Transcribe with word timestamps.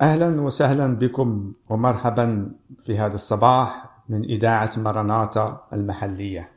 أهلا 0.00 0.40
وسهلا 0.40 0.86
بكم 0.86 1.52
ومرحبا 1.68 2.50
في 2.78 2.98
هذا 2.98 3.14
الصباح 3.14 3.84
من 4.08 4.24
إذاعة 4.24 4.70
مرناطة 4.76 5.64
المحلية. 5.72 6.50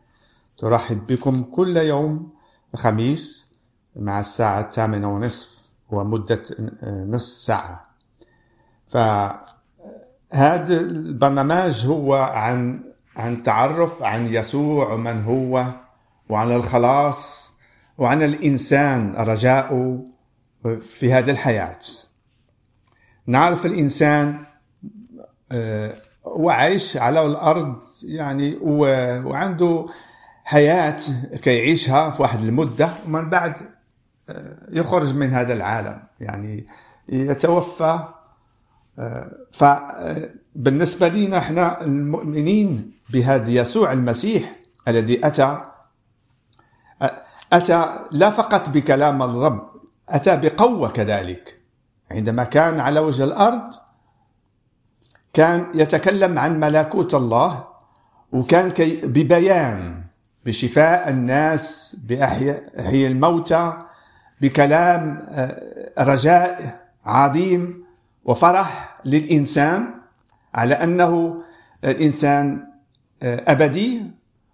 ترحب 0.58 1.08
بكم 1.08 1.44
كل 1.44 1.77
يوم 1.77 2.34
خميس 2.76 3.48
مع 3.95 4.20
الساعة 4.20 4.59
الثامنة 4.62 5.16
ونصف 5.16 5.72
ومدة 5.90 6.41
نصف 6.84 7.40
ساعة. 7.40 7.86
فهذا 8.88 10.80
البرنامج 10.80 11.88
هو 11.88 12.14
عن 12.16 12.84
عن 13.16 13.44
تعرف 13.44 14.03
عن 14.03 14.26
يسوع 14.26 14.94
ومن 14.94 15.23
هو 15.23 15.66
وعن 16.30 16.52
الخلاص 16.52 17.52
وعن 17.98 18.22
الإنسان 18.22 19.14
رجاؤه 19.14 20.05
في 20.80 21.14
هذه 21.14 21.31
الحياة. 21.31 21.80
نعرف 23.27 23.66
الإنسان 23.66 24.45
وعايش 26.23 26.97
على 26.97 27.25
الأرض 27.25 27.83
يعني 28.03 28.58
وعنده 29.25 29.86
حياة 30.44 30.97
كيعيشها 31.42 32.09
في 32.11 32.22
واحد 32.22 32.39
المدة 32.39 32.89
ومن 33.05 33.30
بعد 33.30 33.58
يخرج 34.72 35.16
من 35.16 35.33
هذا 35.33 35.53
العالم. 35.53 36.03
يعني 36.19 36.66
يتوفى 37.09 37.99
فبالنسبة 39.52 41.08
لنا 41.08 41.38
إحنا 41.38 41.81
المؤمنين 41.81 42.92
بهذا 43.09 43.49
يسوع 43.49 43.92
المسيح 43.94 44.55
الذي 44.88 45.27
أتى 45.27 45.61
أتى 47.53 47.99
لا 48.11 48.30
فقط 48.30 48.69
بكلام 48.69 49.22
الرب 49.22 49.69
أتى 50.09 50.38
بقوة 50.38 50.89
كذلك. 50.89 51.61
عندما 52.12 52.44
كان 52.44 52.80
على 52.80 53.00
وجه 53.00 53.23
الأرض 53.23 53.72
كان 55.34 55.67
يتكلم 55.73 56.40
عن 56.40 56.59
ملكوت 56.59 57.14
الله 57.14 57.64
وكان 58.31 58.72
كي 58.72 58.95
ببيان 58.95 60.04
بشفاء 60.45 61.09
الناس 61.09 61.95
بإحياء 62.04 63.08
الموتى 63.08 63.73
بكلام 64.42 65.28
رجاء 66.00 66.80
عظيم 67.06 67.86
وفرح 68.26 68.98
للإنسان 69.06 69.94
على 70.54 70.73
أنه 70.76 71.42
الإنسان 71.84 72.67
أبدي 73.23 74.04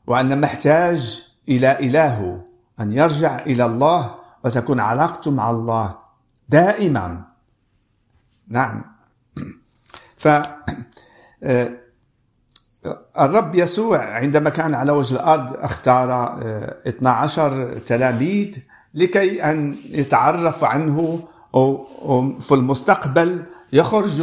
وأن 0.07 0.41
محتاج 0.41 1.27
إلى 1.49 1.71
إلهه 1.79 2.41
أن 2.79 2.93
يرجع 2.93 3.39
إلى 3.39 3.65
الله 3.65 4.15
وتكون 4.45 4.79
علاقته 4.79 5.31
مع 5.31 5.51
الله 5.51 5.97
دائما. 6.49 7.25
نعم. 8.49 8.83
ف 10.23 10.27
الرب 13.19 13.55
يسوع 13.55 14.15
عندما 14.15 14.49
كان 14.49 14.73
على 14.73 14.91
وجه 14.91 15.13
الأرض 15.13 15.53
اختار 15.53 16.39
12 16.87 17.77
تلاميذ 17.77 18.57
لكي 18.93 19.43
أن 19.43 19.77
يتعرف 19.85 20.63
عنه 20.63 21.19
وفي 21.53 22.51
المستقبل 22.51 23.43
يخرج 23.73 24.21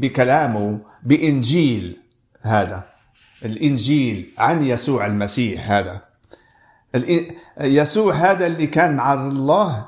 بكلامه 0.00 0.80
بإنجيل 1.02 2.00
هذا. 2.42 2.84
الإنجيل 3.44 4.34
عن 4.38 4.62
يسوع 4.62 5.06
المسيح 5.06 5.70
هذا. 5.70 6.00
يسوع 7.60 8.14
هذا 8.14 8.46
اللي 8.46 8.66
كان 8.66 8.96
مع 8.96 9.14
الله 9.14 9.86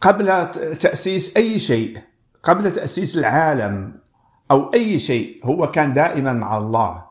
قبل 0.00 0.50
تأسيس 0.78 1.36
أي 1.36 1.58
شيء. 1.58 1.98
قبل 2.46 2.72
تأسيس 2.72 3.16
العالم 3.16 3.98
أو 4.50 4.74
أي 4.74 4.98
شيء 4.98 5.46
هو 5.46 5.70
كان 5.70 5.92
دائما 5.92 6.32
مع 6.32 6.58
الله 6.58 7.06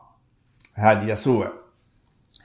هذا 0.74 1.12
يسوع. 1.12 1.52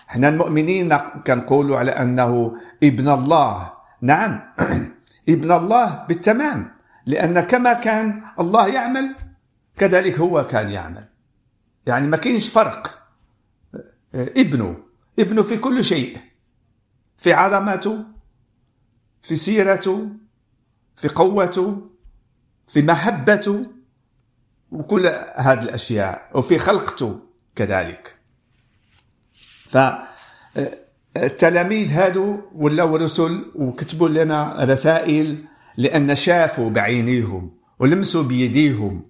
إحنا 0.10 0.30
المؤمنين 0.30 0.98
كنقولوا 0.98 1.78
على 1.78 1.92
أنه 1.92 2.54
ابن 2.84 3.10
الله. 3.10 3.74
نعم 4.02 4.42
ابن 5.34 5.52
الله 5.52 6.06
بالتمام 6.10 6.72
لأن 7.06 7.40
كما 7.40 7.74
كان 7.74 8.24
الله 8.40 8.68
يعمل 8.68 9.16
كذلك 9.78 10.20
هو 10.20 10.44
كان 10.44 10.70
يعمل. 10.70 11.06
يعني 11.86 12.08
ما 12.08 12.18
كاينش 12.18 12.50
فرق. 12.50 12.98
ابنه 14.16 14.78
ابنه 15.20 15.44
في 15.44 15.58
كل 15.58 15.84
شيء 15.84 16.18
في 17.18 17.34
عظمته 17.34 18.04
في 19.22 19.36
سيرته 19.36 20.10
في 20.96 21.08
قوته 21.08 21.91
في 22.68 22.82
محبته 22.82 23.66
وكل 24.72 25.08
هذه 25.36 25.62
الأشياء 25.62 26.30
وفي 26.36 26.58
خلقته 26.58 27.20
كذلك. 27.56 28.16
فالتلاميذ 31.16 31.92
هادو 31.92 32.42
ولاو 32.56 32.96
رسل 32.96 33.52
وكتبوا 33.56 34.10
لنا 34.10 34.58
رسائل 34.60 35.44
لأن 35.78 36.16
شافوا 36.16 36.70
بعينيهم 36.70 37.58
ولمسوا 37.80 38.24
بيديهم 38.24 39.10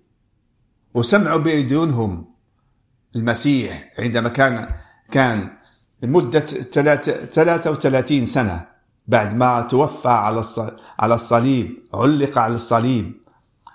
وسمعوا 0.93 1.39
بأذنهم. 1.39 2.31
المسيح 3.15 3.93
عندما 3.99 4.29
كان 4.29 4.69
كان 5.11 5.57
لمدة 6.01 6.39
33 6.39 8.25
سنة 8.25 8.67
بعد 9.07 9.35
ما 9.35 9.61
توفى 9.61 10.09
على 10.09 10.43
على 10.99 11.13
الصليب 11.13 11.77
علق 11.93 12.37
على 12.37 12.55
الصليب. 12.55 13.20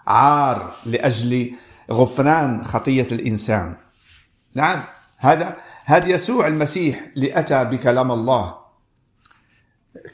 عار 0.07 0.73
لأجل 0.87 1.55
غفران 1.91 2.65
خطية 2.65 3.07
الإنسان. 3.13 3.75
نعم 4.55 4.85
هذا 5.19 5.57
هذا 5.85 6.09
يسوع 6.09 6.47
المسيح 6.47 7.05
اللي 7.17 7.39
أتى 7.39 7.65
بكلام 7.65 8.13
الله. 8.13 8.55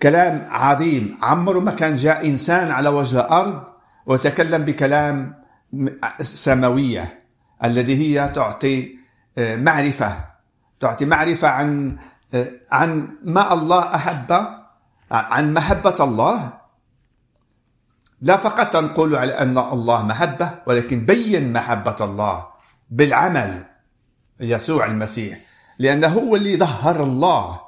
كلام 0.03 0.47
عظيم. 0.51 1.19
عمره 1.23 1.59
ما 1.59 1.71
كان 1.71 1.95
جاء 1.95 2.27
إنسان 2.27 2.71
على 2.71 2.89
وجه 2.89 3.21
الأرض 3.21 3.65
وتكلم 4.07 4.65
بكلام 4.65 5.43
سماوية 6.21 7.23
الذي 7.65 7.97
هي 7.97 8.29
تعطي 8.29 8.99
معرفة 9.39 10.25
تعطي 10.81 11.05
معرفة 11.05 11.49
عن 11.49 11.99
عن 12.73 13.09
ما 13.25 13.53
الله 13.53 13.95
أحب 13.95 14.47
عن 15.11 15.55
محبة 15.55 15.95
الله 16.01 16.53
لا 18.23 18.37
فقط 18.37 18.77
نقول 18.77 19.17
على 19.17 19.33
أن 19.33 19.59
الله 19.59 20.03
محبة 20.03 20.51
ولكن 20.67 21.07
بين 21.07 21.53
محبة 21.53 21.97
الله 22.01 22.47
بالعمل. 22.91 23.65
يسوع 24.41 24.87
المسيح 24.87 25.41
لأنه 25.79 26.09
هو 26.09 26.37
اللي 26.37 26.57
ظهر 26.57 27.03
الله 27.03 27.61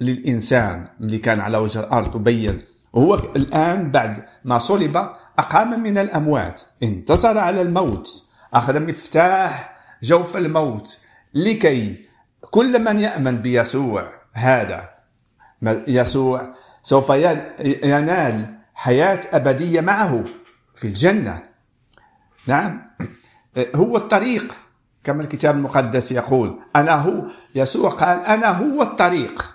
للإنسان 0.00 0.88
اللي 1.00 1.18
كان 1.18 1.40
على 1.40 1.58
وجه 1.58 1.80
الأرض 1.80 2.14
وبين 2.14 2.64
وهو 2.92 3.14
الآن 3.14 3.90
بعد 3.90 4.24
ما 4.44 4.58
صلب 4.58 4.96
أقام 5.38 5.82
من 5.82 5.98
الأموات 5.98 6.62
انتصر 6.82 7.38
على 7.38 7.62
الموت 7.62 8.08
أخذ 8.54 8.80
مفتاح 8.80 9.76
جوف 10.02 10.36
الموت. 10.36 10.98
لكي 11.34 12.06
كل 12.50 12.84
من 12.84 12.98
يأمن 12.98 13.36
بيسوع 13.42 14.12
هذا 14.32 14.90
يسوع 15.88 16.54
سوف 16.82 17.10
ينال 17.84 18.61
حياة 18.74 19.20
أبدية 19.32 19.80
معه 19.80 20.24
في 20.74 20.86
الجنة. 20.86 21.42
نعم. 22.46 22.90
هو 23.76 23.96
الطريق 23.96 24.54
كما 25.04 25.22
الكتاب 25.22 25.56
المقدس 25.56 26.12
يقول 26.12 26.60
أنا 26.76 26.92
هو 26.92 27.26
يسوع 27.54 27.90
قال 27.90 28.26
أنا 28.26 28.48
هو 28.48 28.82
الطريق. 28.82 29.52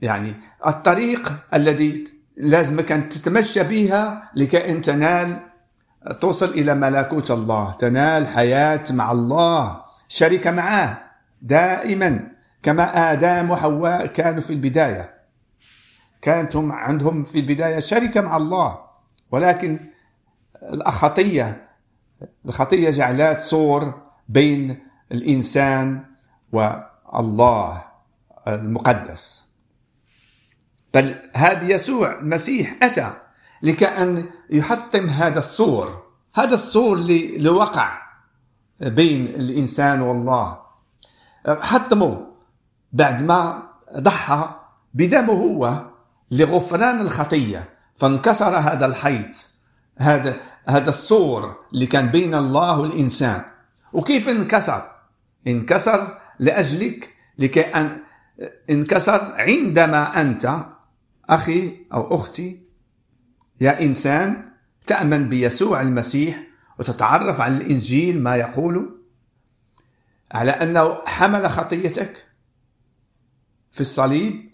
يعني 0.00 0.34
الطريق 0.66 1.32
الذي 1.54 2.04
لازمك 2.36 2.92
أن 2.92 3.08
تتمشى 3.08 3.62
بها 3.62 4.30
لكي 4.34 4.70
أن 4.70 4.80
تنال 4.80 5.40
توصل 6.20 6.48
إلى 6.48 6.74
ملكوت 6.74 7.30
الله 7.30 7.74
تنال 7.74 8.26
حياة 8.26 8.82
مع 8.90 9.12
الله 9.12 9.80
شركة 10.08 10.50
معه 10.50 11.10
دائما 11.42 12.32
كما 12.62 13.12
آدم 13.12 13.50
وحواء 13.50 14.06
كانوا 14.06 14.40
في 14.40 14.52
البداية. 14.52 15.17
كانت 16.22 16.56
هم 16.56 16.72
عندهم 16.72 17.24
في 17.24 17.38
البداية 17.38 17.78
شركة 17.78 18.20
مع 18.20 18.36
الله 18.36 18.78
ولكن 19.30 19.80
الخطية 20.62 21.68
الخطية 22.46 22.90
جعلت 22.90 23.40
صور 23.40 24.02
بين 24.28 24.78
الإنسان 25.12 26.04
والله 26.52 27.84
المقدس. 28.48 29.46
بل 30.94 31.14
هذا 31.34 31.64
يسوع 31.64 32.18
المسيح 32.18 32.76
أتى 32.82 33.12
لكأن 33.62 34.24
يحطم 34.50 35.06
هذا 35.06 35.38
السور 35.38 36.02
هذا 36.34 36.54
السور 36.54 36.96
اللي 36.96 37.48
وقع 37.48 38.02
بين 38.80 39.26
الإنسان 39.26 40.00
والله. 40.00 40.58
حطمه 41.46 42.26
بعد 42.92 43.22
ما 43.22 43.62
ضحى 43.98 44.54
بدمه 44.94 45.32
هو 45.32 45.87
لغفران 46.30 47.00
الخطية. 47.00 47.68
فانكسر 47.96 48.56
هذا 48.56 48.86
الحيط 48.86 49.50
هذا 49.98 50.40
هذا 50.68 50.88
السور 50.88 51.56
اللي 51.72 51.86
كان 51.86 52.08
بين 52.10 52.34
الله 52.34 52.80
والإنسان. 52.80 53.44
وكيف 53.92 54.28
انكسر؟ 54.28 54.92
انكسر 55.46 56.18
لأجلك 56.38 57.14
لكي 57.38 57.60
أن 57.60 57.98
انكسر 58.70 59.34
عندما 59.38 60.20
أنت 60.20 60.66
أخي 61.28 61.86
أو 61.92 62.16
أختي 62.16 62.60
يا 63.60 63.82
إنسان 63.82 64.52
تأمن 64.86 65.28
بيسوع 65.28 65.80
المسيح 65.80 66.42
وتتعرف 66.78 67.40
على 67.40 67.56
الإنجيل 67.56 68.22
ما 68.22 68.36
يقول 68.36 69.02
على 70.32 70.50
أنه 70.50 70.98
حمل 71.06 71.50
خطيتك 71.50 72.26
في 73.72 73.80
الصليب. 73.80 74.47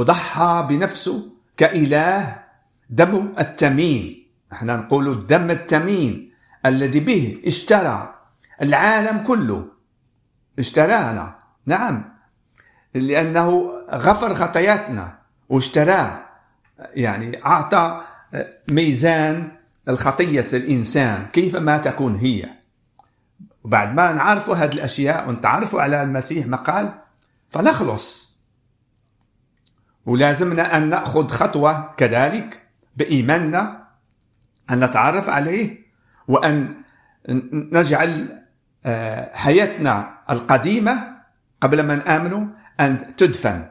وضحى 0.00 0.66
بنفسه 0.68 1.28
كإله 1.56 2.38
دم 2.90 3.32
التمين 3.38 4.26
إحنا 4.52 4.76
نقول 4.76 5.08
الدم 5.08 5.50
التمين 5.50 6.32
الذي 6.66 7.00
به 7.00 7.42
اشترى 7.46 8.14
العالم 8.62 9.18
كله. 9.18 9.64
اشترانا. 10.58 11.38
نعم. 11.66 12.14
لأنه 12.94 13.72
غفر 13.90 14.34
خطاياتنا 14.34 15.18
واشتراه 15.48 16.20
يعني 16.78 17.46
أعطى 17.46 18.00
ميزان 18.70 19.52
الخطية 19.88 20.46
الإنسان 20.52 21.26
كيف 21.26 21.56
ما 21.56 21.78
تكون 21.78 22.16
هي. 22.16 22.48
وبعد 23.64 23.94
ما 23.94 24.12
نعرفوا 24.12 24.54
هذه 24.54 24.74
الأشياء 24.74 25.28
ونتعرفوا 25.28 25.82
على 25.82 26.02
المسيح 26.02 26.46
ما 26.46 26.56
قال 26.56 26.94
فنخلص. 27.50 28.29
ولازمنا 30.06 30.76
أن 30.76 30.88
نأخذ 30.88 31.28
خطوة 31.28 31.94
كذلك 31.96 32.62
بإيماننا 32.96 33.86
أن 34.70 34.84
نتعرف 34.84 35.28
عليه 35.28 35.78
وأن 36.28 36.74
نجعل 37.52 38.40
آه، 38.86 39.36
حياتنا 39.36 40.18
القديمة 40.30 41.10
قبل 41.60 41.82
ما 41.82 41.94
نآمن 41.96 42.48
أن 42.80 42.98
تدفن. 43.16 43.68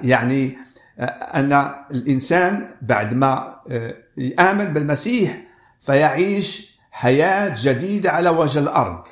يعني 0.00 0.58
آه، 0.98 1.04
أن 1.04 1.52
الإنسان 1.90 2.68
بعد 2.82 3.14
ما 3.14 3.56
آه، 3.70 3.94
يآمن 4.16 4.64
بالمسيح 4.64 5.38
فيعيش 5.80 6.78
حياة 6.90 7.54
جديدة 7.62 8.10
على 8.10 8.28
وجه 8.28 8.58
الأرض. 8.58 9.06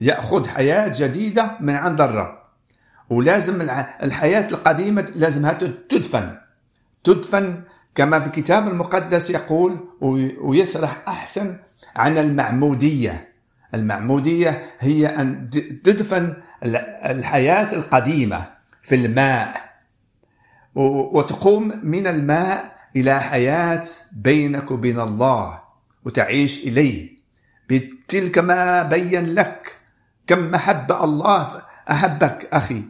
يأخذ 0.00 0.48
حياة 0.48 0.92
جديدة 0.96 1.56
من 1.60 1.74
عند 1.74 2.00
الرب. 2.00 2.41
ولازم 3.12 3.60
الحياة 4.02 4.48
القديمة 4.50 5.12
لازمها 5.14 5.52
تدفن. 5.88 6.38
تدفن 7.04 7.62
كما 7.94 8.20
في 8.20 8.26
الكتاب 8.26 8.68
المقدس 8.68 9.30
يقول 9.30 9.88
ويسرح 10.40 11.02
أحسن 11.08 11.56
عن 11.96 12.18
المعمودية. 12.18 13.30
المعمودية 13.74 14.62
هي 14.80 15.06
أن 15.06 15.50
تدفن 15.84 16.34
الحياة 17.04 17.72
القديمة 17.72 18.46
في 18.82 18.94
الماء. 18.94 19.72
وتقوم 20.74 21.80
من 21.82 22.06
الماء 22.06 22.76
إلى 22.96 23.20
حياة 23.20 23.82
بينك 24.12 24.70
وبين 24.70 25.00
الله 25.00 25.60
وتعيش 26.04 26.58
إليه. 26.58 27.10
بتلك 27.68 28.38
ما 28.38 28.82
بين 28.82 29.26
لك. 29.34 29.76
كم 30.26 30.50
محبة 30.50 31.04
الله 31.04 31.62
أحبك 31.90 32.48
أخي. 32.52 32.82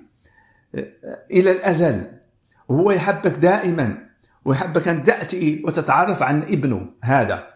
إلى 1.31 1.51
الأزل. 1.51 2.19
وهو 2.69 2.91
يحبك 2.91 3.31
دائما 3.31 4.09
ويحبك 4.45 4.89
أن 4.89 5.05
تأتي 5.05 5.63
وتتعرف 5.67 6.23
عن 6.23 6.43
ابنه 6.43 6.91
هذا 7.05 7.47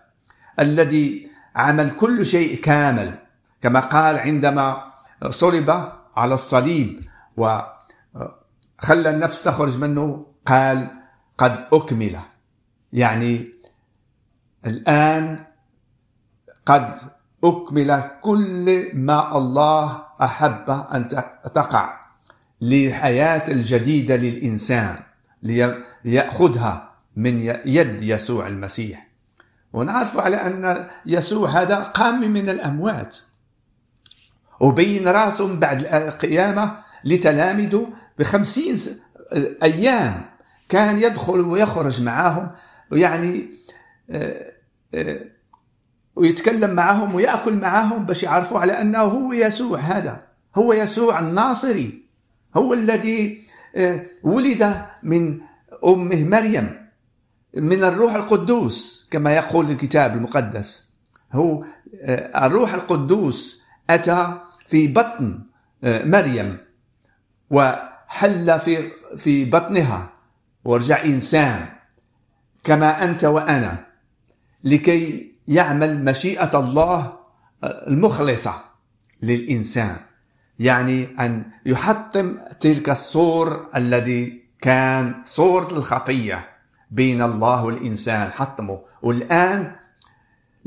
الذي 0.61 1.31
عمل 1.57 1.91
كل 1.91 2.27
شيء 2.27 2.61
كامل. 2.61 3.19
كما 3.63 3.81
قال 3.81 4.19
عندما 4.19 4.93
صلب 5.31 5.93
على 6.17 6.35
الصليب 6.35 7.05
وخلى 7.37 9.11
النفس 9.11 9.43
تخرج 9.43 9.79
منه 9.79 10.27
قال 10.47 10.91
قد 11.39 11.67
أكمل. 11.73 12.19
يعني 12.93 13.53
الآن 14.67 15.45
قد 16.67 16.99
أكمل 17.45 18.11
كل 18.21 18.91
ما 18.95 19.37
الله 19.37 20.03
أحب 20.23 20.71
أن 20.71 21.09
تقع. 21.55 22.06
للحياة 22.61 23.45
الجديدة 23.49 24.17
للإنسان 24.17 24.97
ليأخذها 26.05 26.91
من 27.17 27.41
يد 27.67 28.03
يسوع 28.03 28.47
المسيح. 28.47 29.07
ونعرف 29.73 30.19
على 30.19 30.37
أن 30.37 30.89
يسوع 31.07 31.63
هذا 31.63 31.77
قام 31.77 32.33
من 32.33 32.49
الأموات. 32.49 33.17
وبين 34.61 35.09
راسهم 35.09 35.59
بعد 35.59 35.85
القيامة 35.85 36.79
لتلامذه 37.05 37.89
بخمسين 38.19 38.77
أيام 39.63 40.25
كان 40.69 40.99
يدخل 40.99 41.41
ويخرج 41.41 42.03
معهم 42.03 42.51
يعني 42.93 43.51
آه، 44.11 44.53
آه، 44.95 45.21
ويتكلم 46.17 46.71
معهم 46.71 47.15
ويأكل 47.15 47.57
معهم 47.57 48.07
باش 48.07 48.23
يعرفوا 48.23 48.61
على 48.61 48.73
أنه 48.81 48.99
هو 48.99 49.33
يسوع 49.33 49.79
هذا 49.79 50.19
هو 50.55 50.73
يسوع 50.73 51.21
الناصري. 51.21 52.06
هو 52.57 52.75
الذي 52.75 53.43
آه، 53.77 54.03
ولد 54.23 54.85
من 55.03 55.41
أمه 55.85 56.25
مريم 56.25 56.87
من 57.55 57.85
الروح 57.85 58.15
القدوس 58.15 59.09
كما 59.11 59.35
يقول 59.35 59.71
الكتاب 59.71 60.17
المقدس. 60.17 60.91
هو 61.33 61.65
الروح 62.37 62.75
القدوس 62.75 63.63
أتى 63.91 64.41
في 64.67 64.89
بطن 64.89 65.39
مريم 65.83 66.59
وحل 67.51 68.61
في 68.61 68.91
في 69.17 69.45
بطنها 69.45 70.15
ورجع 70.65 71.05
إنسان 71.05 71.69
كما 72.65 73.05
أنت 73.05 73.25
وأنا 73.25 73.87
لكي 74.65 75.33
يعمل 75.49 76.05
مشيئة 76.05 76.59
الله 76.59 77.13
المخلصة 77.65 78.55
للإنسان. 79.23 79.97
يعني 80.59 81.09
أن 81.21 81.45
يحطم 81.67 82.39
تلك 82.61 82.91
الصور 82.91 83.67
الذي 83.77 84.47
كان 84.61 85.15
صورة 85.25 85.69
الخطية 85.73 86.49
بين 86.91 87.23
الله 87.23 87.65
والإنسان 87.65 88.31
حطمه. 88.31 88.81
والآن 89.03 89.77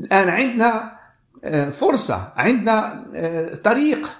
الآن 0.00 0.28
عندنا 0.28 1.00
آه، 1.44 1.70
فرصة 1.70 2.32
عندنا 2.36 3.04
آه، 3.14 3.54
طريق 3.54 4.18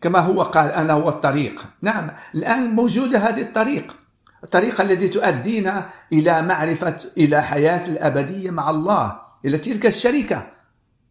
كما 0.00 0.18
هو 0.18 0.42
قال 0.42 0.70
أنا 0.72 0.92
هو 0.92 1.08
الطريق. 1.08 1.64
نعم 1.82 2.10
الآن 2.34 2.70
موجودة 2.70 3.18
هذه 3.18 3.42
الطريق. 3.42 3.96
الطريقة 4.44 4.82
التي 4.82 5.08
تؤدينا 5.08 5.86
إلى 6.12 6.42
معرفة 6.42 6.96
إلى 7.16 7.42
حياة 7.42 7.88
الأبدية 7.88 8.50
مع 8.50 8.70
الله 8.70 9.20
إلى 9.44 9.58
تلك 9.58 9.86
الشركة 9.86 10.46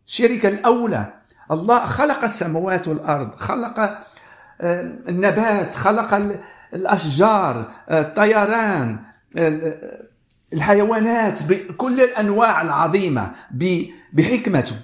الشركة 0.08 0.50
الأولى. 0.50 1.14
الله 1.52 1.86
خلق 1.86 2.24
السماوات 2.24 2.88
والأرض 2.88 3.36
خلق 3.36 3.80
آه، 4.62 4.82
النبات 5.10 5.74
خلق 5.74 6.38
الأشجار 6.74 7.72
آه، 7.90 8.02
الطيران 8.02 8.98
الحيوانات 10.54 11.44
بكل 11.44 12.02
الأنواع 12.02 12.62
العظيمة 12.62 13.32
بحكمته. 14.14 14.76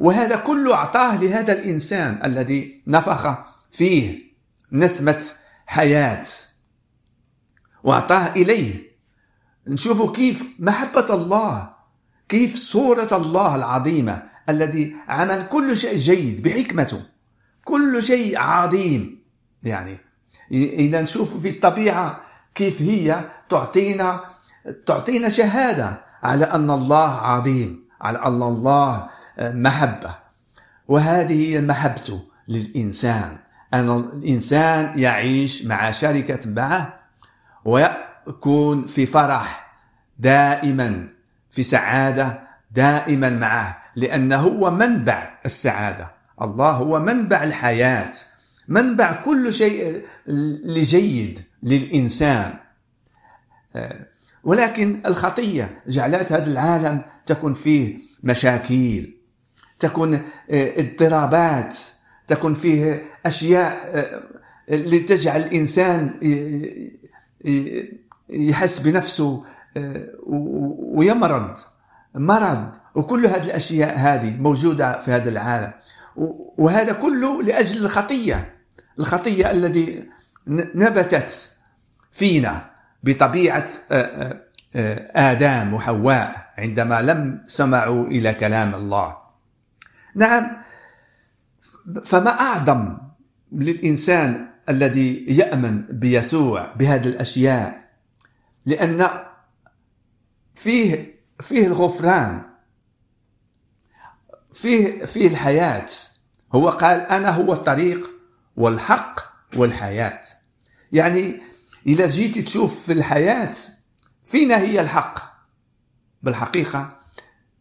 وهذا 0.00 0.36
كله 0.36 0.74
أعطاه 0.74 1.16
لهذا 1.16 1.52
الإنسان 1.52 2.20
الذي 2.24 2.82
نفخ 2.86 3.38
فيه 3.72 4.18
نسمة 4.72 5.24
حياة. 5.66 6.22
وأعطاه 7.84 8.32
إليه. 8.36 8.90
نشوف 9.66 10.10
كيف 10.10 10.44
محبة 10.58 11.06
الله 11.10 11.70
كيف 12.28 12.54
صورة 12.56 13.08
الله 13.12 13.56
العظيمة 13.56 14.22
الذي 14.50 14.96
عمل 15.08 15.42
كل 15.42 15.76
شيء 15.76 15.96
جيد 15.96 16.42
بحكمته. 16.42 17.02
كل 17.64 18.02
شيء 18.02 18.38
عظيم. 18.38 19.22
يعني 19.62 19.98
إذا 20.52 21.02
نشوف 21.02 21.42
في 21.42 21.48
الطبيعة 21.48 22.20
كيف 22.54 22.82
هي 22.82 23.30
تعطينا 23.48 24.24
تعطينا 24.86 25.28
شهادة 25.28 26.02
على 26.22 26.44
أن 26.44 26.70
الله 26.70 27.10
عظيم 27.10 27.84
على 28.00 28.18
أن 28.18 28.42
الله 28.42 29.08
محبة. 29.40 30.16
وهذه 30.88 31.50
هي 31.50 31.60
محبته 31.60 32.22
للإنسان. 32.48 33.38
أن 33.74 33.90
الإنسان 33.90 34.98
يعيش 34.98 35.64
مع 35.64 35.90
شركة 35.90 36.50
معه 36.50 37.00
ويكون 37.64 38.86
في 38.86 39.06
فرح 39.06 39.72
دائما 40.18 41.08
في 41.50 41.62
سعادة 41.62 42.49
دائما 42.70 43.30
معه 43.30 43.82
لأنه 43.96 44.36
هو 44.36 44.70
منبع 44.70 45.38
السعادة. 45.46 46.10
الله 46.42 46.70
هو 46.70 46.98
منبع 47.00 47.42
الحياة 47.42 48.10
منبع 48.68 49.12
كل 49.12 49.52
شيء 49.52 50.02
لجيد 50.64 51.40
للإنسان. 51.62 52.54
ولكن 54.44 55.00
الخطية 55.06 55.82
جعلت 55.86 56.32
هذا 56.32 56.50
العالم 56.50 57.02
تكون 57.26 57.54
فيه 57.54 57.98
مشاكل 58.22 59.14
تكون 59.78 60.22
اضطرابات 60.50 61.76
تكون 62.26 62.54
فيه 62.54 63.02
أشياء 63.26 64.04
لتجعل 64.68 65.40
الإنسان 65.40 66.20
يحس 68.30 68.78
بنفسه 68.78 69.42
ويمرض. 70.78 71.58
مرض. 72.14 72.76
وكل 72.94 73.26
هذه 73.26 73.44
الأشياء 73.44 73.98
هذه 73.98 74.36
موجودة 74.40 74.98
في 74.98 75.10
هذا 75.10 75.28
العالم. 75.28 75.72
وهذا 76.58 76.92
كله 76.92 77.42
لأجل 77.42 77.84
الخطية. 77.84 78.58
الخطية 78.98 79.50
التي 79.50 80.08
نبتت 80.46 81.50
فينا 82.12 82.70
بطبيعة 83.02 83.66
آدم 85.14 85.74
وحواء 85.74 86.52
عندما 86.58 87.02
لم 87.02 87.44
سمعوا 87.46 88.06
إلى 88.06 88.34
كلام 88.34 88.74
الله. 88.74 89.16
نعم 90.14 90.62
فما 92.04 92.30
أعظم 92.30 92.98
للإنسان 93.52 94.48
الذي 94.68 95.24
يأمن 95.28 95.82
بيسوع 95.82 96.74
بهذه 96.74 97.08
الأشياء؟ 97.08 97.90
لأن 98.66 99.08
فيه 100.54 101.19
فيه 101.40 101.66
الغفران 101.66 102.42
فيه 104.54 105.04
فيه 105.04 105.28
الحياة. 105.28 105.86
هو 106.52 106.68
قال 106.68 107.00
أنا 107.00 107.30
هو 107.30 107.52
الطريق 107.52 108.10
والحق 108.56 109.20
والحياة. 109.56 110.20
يعني 110.92 111.40
إذا 111.86 112.06
جيت 112.06 112.38
تشوف 112.38 112.86
في 112.86 112.92
الحياة 112.92 113.52
فينا 114.24 114.58
هي 114.58 114.80
الحق. 114.80 115.30
بالحقيقة 116.22 116.96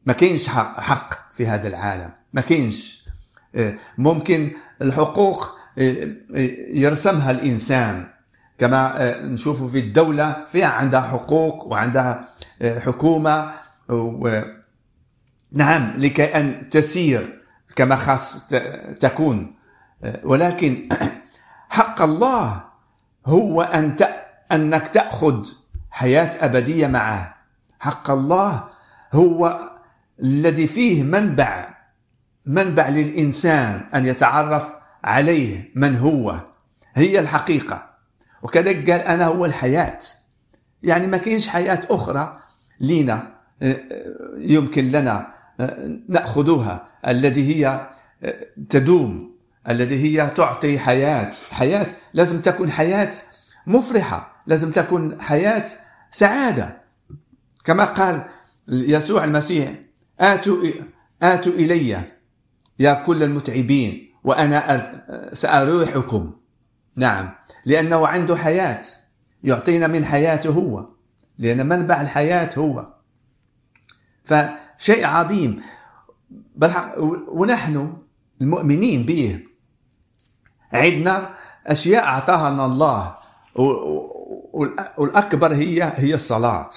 ما 0.05 0.13
كاينش 0.13 0.49
حق 0.49 1.33
في 1.33 1.47
هذا 1.47 1.67
العالم. 1.67 2.11
ما 2.33 2.41
كاينش. 2.41 3.05
آه، 3.55 3.75
ممكن 3.97 4.51
الحقوق 4.81 5.57
آه، 5.77 6.03
آه، 6.35 6.37
يرسمها 6.73 7.31
الإنسان. 7.31 8.07
كما 8.57 9.17
نشوف 9.21 9.71
في 9.71 9.79
الدولة 9.79 10.45
فيها 10.45 10.67
عندها 10.67 11.01
حقوق 11.01 11.67
وعندها 11.67 12.29
حكومة. 12.61 13.53
و 13.89 14.41
نعم 15.51 15.93
لكي 15.97 16.25
أن 16.25 16.69
تسير 16.69 17.41
كما 17.75 17.95
خاص 17.95 18.47
تكون. 18.99 19.55
ولكن 20.23 20.89
حق 21.69 22.01
الله 22.01 22.63
هو 23.25 23.61
أن 23.61 23.95
أنك 24.51 24.87
تأخذ 24.89 25.49
حياة 25.91 26.31
أبدية 26.41 26.87
معه. 26.87 27.35
حق 27.79 28.11
الله 28.11 28.69
هو 29.13 29.69
الذي 30.19 30.67
فيه 30.67 31.03
منبع 31.03 31.77
منبع 32.45 32.89
للإنسان 32.89 33.89
أن 33.93 34.05
يتعرف 34.05 34.75
عليه 35.03 35.71
من 35.75 35.97
هو. 35.97 36.39
هي 36.93 37.19
الحقيقة. 37.19 37.89
وكذلك 38.41 38.89
قال 38.91 39.01
أنا 39.01 39.25
هو 39.25 39.45
الحياة. 39.45 39.99
يعني 40.83 41.07
ما 41.07 41.17
كاينش 41.17 41.47
حياة 41.47 41.81
أخرى 41.89 42.35
لينا. 42.79 43.38
يمكن 44.37 44.91
لنا 44.91 45.33
آه، 45.59 45.99
نأخذها 46.07 46.87
الذي 47.07 47.55
هي 47.55 47.89
تدوم 48.69 49.39
الذي 49.69 50.03
هي 50.03 50.29
تعطي 50.29 50.79
حياة. 50.79 51.31
حياة 51.51 51.87
لازم 52.13 52.41
تكون 52.41 52.71
حياة 52.71 53.11
مفرحة 53.67 54.43
لازم 54.47 54.71
تكون 54.71 55.21
حياة 55.21 55.65
سعادة. 56.11 56.75
كما 57.65 57.85
قال 57.85 58.23
يسوع 58.67 59.23
المسيح 59.23 59.73
آتوا 60.19 60.63
آتوا 61.23 61.53
إلي 61.53 62.03
يا 62.79 62.93
كل 62.93 63.23
المتعبين 63.23 64.13
وأنا 64.23 64.87
سأروحكم. 65.33 66.33
نعم 66.95 67.35
لأنه 67.65 68.07
عنده 68.07 68.35
حياة 68.35 68.81
يعطينا 69.43 69.87
من 69.87 70.05
حياته 70.05 70.49
هو 70.49 70.89
لأن 71.39 71.65
منبع 71.65 72.01
الحياة 72.01 72.49
هو. 72.57 72.98
فشيء 74.29 75.05
عظيم. 75.05 75.61
ونحن 77.27 77.93
المؤمنين 78.41 79.03
به 79.03 79.43
عندنا 80.73 81.29
أشياء 81.67 82.03
أعطاها 82.03 82.65
الله. 82.65 83.15
والأكبر 84.97 85.53
هي 85.53 85.93
هي 85.95 86.13
الصلاة. 86.15 86.69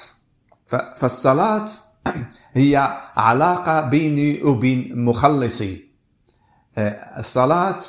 فالصلاة 0.67 1.65
هي 2.53 2.77
علاقة 3.17 3.81
بيني 3.81 4.43
وبين 4.43 5.05
مخلصي. 5.05 5.93
آه، 6.79 7.21
الصلاة 7.21 7.81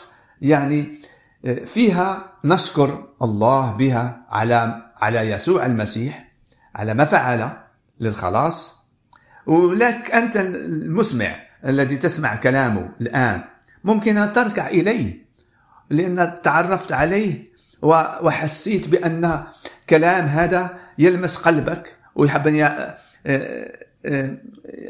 يعني 0.42 1.02
آه، 1.46 1.66
فيها 1.66 2.32
نشكر 2.46 3.08
الله 3.22 3.72
بها 3.72 4.26
على 4.30 4.92
على 4.98 5.20
يسوع 5.20 5.66
المسيح 5.66 6.32
على 6.76 6.94
ما 6.94 7.06
فعل 7.06 7.58
للخلاص 8.00 8.83
ولك 9.46 10.12
أنت 10.12 10.38
المسمع 10.38 11.36
الذي 11.66 11.98
تسمع 11.98 12.36
كلامه 12.36 12.90
الآن. 13.02 13.44
ممكن 13.84 14.18
أن 14.18 14.34
تركع 14.34 14.68
إليه 14.68 15.26
لأن 15.90 16.42
تعرفت 16.44 16.92
عليه 16.92 17.54
وحسيت 18.22 18.90
بأن 18.90 19.44
كلام 19.90 20.26
هذا 20.26 20.78
يلمس 20.98 21.38
قلبك 21.38 21.98
ويحب 22.16 22.48
أن 22.48 22.94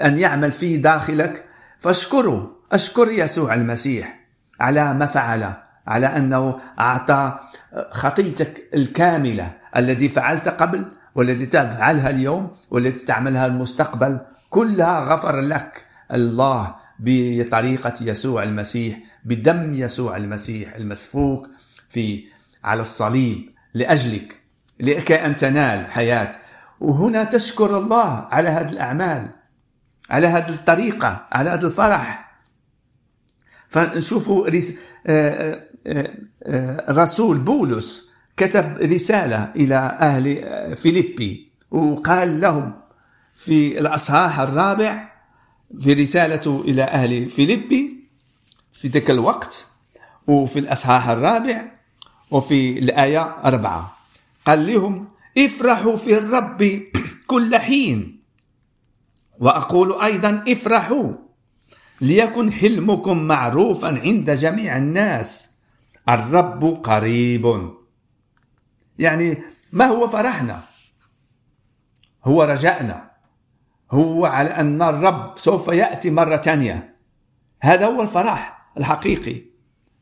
أن 0.05 0.17
يعمل 0.17 0.51
فيه 0.51 0.81
داخلك. 0.81 1.45
فاشكره 1.79 2.55
أشكر 2.71 3.11
يسوع 3.11 3.53
المسيح 3.53 4.19
على 4.59 4.93
ما 4.93 5.05
فعل 5.05 5.53
على 5.87 6.07
أنه 6.07 6.59
أعطى 6.79 7.37
خطيتك 7.91 8.69
الكاملة 8.73 9.51
الذي 9.77 10.09
فعلت 10.09 10.49
قبل 10.49 10.85
والتي 11.15 11.45
تفعلها 11.45 12.09
اليوم 12.09 12.51
والتي 12.71 13.05
تعملها 13.05 13.45
المستقبل. 13.45 14.19
كلها 14.53 14.99
غفر 14.99 15.39
لك. 15.39 15.85
الله 16.11 16.75
بطريقة 16.99 17.93
يسوع 18.01 18.43
المسيح 18.43 18.97
بدم 19.25 19.73
يسوع 19.73 20.17
المسيح 20.17 20.75
المسفوك 20.75 21.49
في 21.89 22.23
على 22.63 22.81
الصليب 22.81 23.49
لأجلك 23.73 24.39
لكي 24.79 25.15
أن 25.15 25.35
تنال 25.35 25.91
حياة. 25.91 26.29
وهنا 26.79 27.23
تشكر 27.23 27.77
الله 27.77 28.27
على 28.31 28.49
هذه 28.49 28.69
الأعمال 28.69 29.29
على 30.09 30.27
هذه 30.27 30.49
الطريقة 30.49 31.27
على 31.31 31.49
هذا 31.49 31.67
الفرح. 31.67 32.37
فنشوفوا 33.67 34.47
رس... 34.49 34.73
آه، 35.07 35.63
آه، 35.87 36.11
آه، 36.43 36.91
رسول 36.91 37.39
بولس 37.39 38.09
كتب 38.37 38.77
رسالة 38.77 39.51
إلى 39.55 39.75
أهل 40.01 40.77
فيليبي 40.77 41.51
وقال 41.71 42.41
لهم 42.41 42.82
في 43.35 43.79
الأصحاح 43.79 44.39
الرابع 44.39 45.13
في 45.79 45.93
رسالته 45.93 46.61
إلى 46.61 46.83
أهل 46.83 47.29
فيليبي 47.29 48.07
في 48.73 48.87
ذاك 48.87 49.11
الوقت 49.11 49.67
وفي 50.27 50.59
الأصحاح 50.59 51.09
الرابع 51.09 51.71
وفي 52.31 52.79
الآية 52.79 53.21
أربعة 53.21 53.97
قال 54.45 54.67
لهم 54.67 55.07
افرحوا 55.37 55.95
في 55.95 56.17
الرب 56.17 56.83
كل 57.27 57.57
حين. 57.57 58.23
وأقول 59.39 60.01
أيضا 60.01 60.43
افرحوا 60.47 61.13
ليكن 62.01 62.51
حلمكم 62.51 63.23
معروفا 63.23 63.87
عند 63.87 64.31
جميع 64.31 64.77
الناس. 64.77 65.49
الرب 66.09 66.65
قريب. 66.83 67.73
يعني 68.99 69.43
ما 69.71 69.85
هو 69.85 70.07
فرحنا؟ 70.07 70.63
هو 72.25 72.43
رجائنا 72.43 73.12
هو 73.93 74.25
على 74.25 74.49
أن 74.49 74.81
الرب 74.81 75.33
سوف 75.37 75.67
يأتي 75.67 76.11
مرة 76.11 76.37
ثانية 76.37 76.95
هذا 77.61 77.85
هو 77.85 78.01
الفرح 78.01 78.67
الحقيقي. 78.77 79.41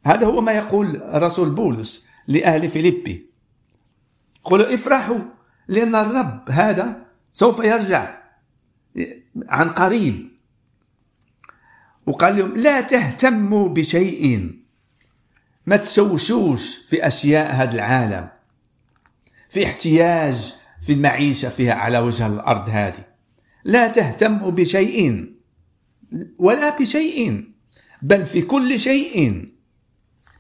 هذا 0.06 0.26
هو 0.26 0.42
ما 0.42 0.52
يقول 0.52 1.02
رسول 1.24 1.50
بولس 1.50 2.06
لأهل 2.28 2.70
فيليبي. 2.70 3.30
قولوا 4.44 4.74
افرحوا 4.74 5.20
لأن 5.68 5.96
الرب 5.96 6.50
هذا 6.50 7.06
سوف 7.34 7.60
يرجع 7.60 8.16
عن 9.50 9.70
قريب. 9.70 10.32
وقال 12.06 12.38
لهم 12.38 12.58
لا 12.58 12.82
تهتموا 12.82 13.70
بشيء. 13.70 14.52
ما 15.66 15.78
تشوشوش 15.78 16.78
في 16.78 17.08
أشياء 17.08 17.56
هذا 17.56 17.76
العالم. 17.76 18.30
في 19.50 19.66
احتياج 19.66 20.56
في 20.82 20.94
المعيشة 20.94 21.50
فيها 21.50 21.74
على 21.74 22.00
وجه 22.00 22.28
الأرض 22.28 22.70
هذه. 22.70 23.11
لا 23.64 23.88
تهتموا 23.88 24.52
بشيء 24.52 25.32
ولا 26.40 26.78
بشيء 26.78 27.52
بل 28.02 28.26
في 28.26 28.42
كل 28.42 28.80
شيء 28.80 29.46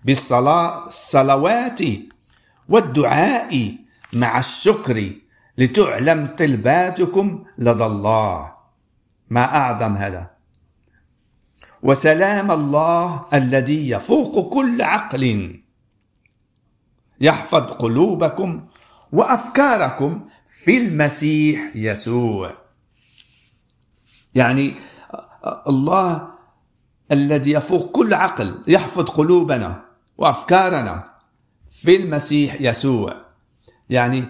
بالصلاة 0.06 0.88
الصلوات 0.88 1.80
والدعاء 2.70 3.76
مع 4.14 4.40
الشكر 4.40 5.12
لتعلم 5.58 6.26
طلباتكم 6.26 7.44
لدى 7.58 7.86
الله. 7.86 8.54
ما 9.30 9.44
أعظم 9.44 9.96
هذا. 9.96 10.32
وسلام 11.84 12.52
الله 12.52 13.26
الذي 13.34 13.90
يفوق 13.90 14.54
كل 14.54 14.82
عقل. 14.82 15.56
يحفظ 17.22 17.64
قلوبكم 17.64 18.68
وأفكاركم 19.12 20.28
في 20.48 20.78
المسيح 20.78 21.72
يسوع. 21.76 22.61
يعني 24.36 24.76
الله 25.68 26.28
الذي 27.12 27.52
يفوق 27.52 27.92
كل 27.92 28.14
عقل 28.14 28.56
يحفظ 28.68 29.04
قلوبنا 29.04 29.82
وأفكارنا 30.18 31.12
في 31.70 31.96
المسيح 31.96 32.62
يسوع. 32.62 33.16
يعني 33.90 34.26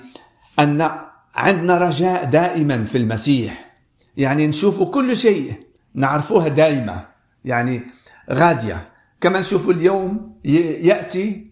أن 0.59 0.91
عندنا 1.35 1.77
رجاء 1.77 2.25
دائما 2.25 2.85
في 2.85 2.97
المسيح. 2.97 3.75
يعني 4.17 4.47
نشوف 4.47 4.83
كل 4.83 5.17
شيء 5.17 5.67
نعرفوها 5.93 6.47
دائما. 6.47 7.05
يعني 7.45 7.83
غادية. 8.31 8.89
كما 9.21 9.39
نشوف 9.39 9.69
اليوم 9.69 10.39
يأتي 10.45 11.51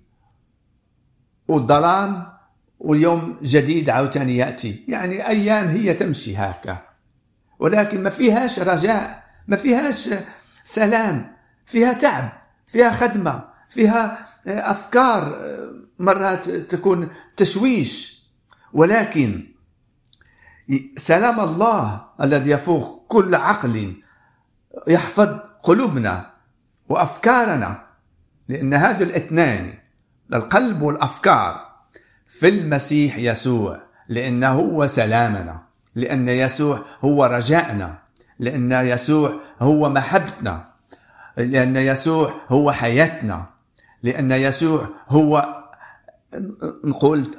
والظلام 1.48 2.28
واليوم 2.80 3.38
جديد 3.42 3.90
عاوتاني 3.90 4.38
يأتي. 4.38 4.86
يعني 4.88 5.28
أيام 5.28 5.68
هي 5.68 5.94
تمشي 5.94 6.38
هكا. 6.38 6.89
ولكن 7.60 8.04
ما 8.04 8.10
فيهاش 8.10 8.60
رجاء 8.60 9.24
ما 9.48 9.56
فيهاش 9.56 10.10
سلام 10.64 11.36
فيها 11.66 11.94
تعب 11.94 12.32
فيها 12.68 12.92
خدمة 12.92 13.44
فيها 13.70 14.28
أفكار 14.48 15.40
مرات 16.00 16.50
تكون 16.50 17.10
تشويش. 17.38 18.24
ولكن 18.74 19.54
سلام 20.98 21.40
الله 21.40 22.06
الذي 22.22 22.50
يفوق 22.50 23.06
كل 23.08 23.36
عقل 23.36 24.02
يحفظ 24.88 25.28
قلوبنا 25.64 26.32
وأفكارنا. 26.90 27.86
لأن 28.50 28.74
هذا 28.74 29.04
الاثنان 29.04 29.74
القلب 30.34 30.82
والأفكار 30.82 31.70
في 32.28 32.50
المسيح 32.50 33.18
يسوع 33.18 33.82
لأنه 34.08 34.52
هو 34.52 34.88
سلامنا. 34.88 35.69
لأن 35.96 36.28
يسوع 36.28 36.84
هو 37.02 37.26
رجائنا 37.26 37.98
لأن 38.40 38.72
يسوع 38.72 39.34
هو 39.60 39.90
محبتنا 39.90 40.66
لأن 41.38 41.76
يسوع 41.76 42.34
هو 42.50 42.72
حياتنا 42.72 43.46
لأن 44.04 44.32
يسوع 44.32 44.90
هو 45.10 45.56
نقول 46.84 47.32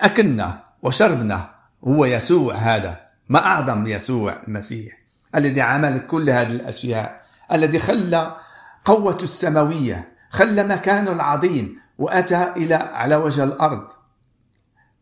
أكلنا 0.00 0.64
وشربنا 0.82 1.50
هو 1.84 2.04
يسوع 2.04 2.54
هذا 2.54 3.00
ما 3.28 3.46
أعظم 3.46 3.86
يسوع 3.86 4.42
المسيح 4.48 4.94
الذي 5.34 5.60
عمل 5.60 5.98
كل 5.98 6.30
هذه 6.30 6.50
الأشياء 6.52 7.22
الذي 7.52 7.78
خلى 7.78 8.36
قوته 8.84 9.24
السماوية 9.24 10.12
خلى 10.30 10.64
مكانه 10.64 11.12
العظيم 11.12 11.78
وأتى 11.98 12.52
إلى 12.56 12.74
على 12.74 13.16
وجه 13.16 13.44
الأرض 13.44 13.88